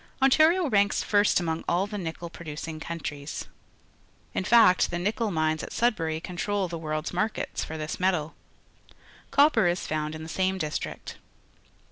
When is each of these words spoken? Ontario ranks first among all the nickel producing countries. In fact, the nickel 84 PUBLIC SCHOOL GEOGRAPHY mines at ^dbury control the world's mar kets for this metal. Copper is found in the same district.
Ontario 0.19 0.67
ranks 0.67 1.03
first 1.03 1.39
among 1.39 1.63
all 1.69 1.85
the 1.85 1.99
nickel 1.99 2.27
producing 2.31 2.79
countries. 2.79 3.45
In 4.33 4.43
fact, 4.43 4.89
the 4.89 4.97
nickel 4.97 5.27
84 5.27 5.29
PUBLIC 5.39 5.71
SCHOOL 5.71 5.89
GEOGRAPHY 5.91 6.01
mines 6.01 6.01
at 6.01 6.05
^dbury 6.09 6.23
control 6.23 6.67
the 6.67 6.77
world's 6.79 7.13
mar 7.13 7.29
kets 7.29 7.63
for 7.63 7.77
this 7.77 7.99
metal. 7.99 8.33
Copper 9.29 9.67
is 9.67 9.85
found 9.85 10.15
in 10.15 10.23
the 10.23 10.27
same 10.27 10.57
district. 10.57 11.17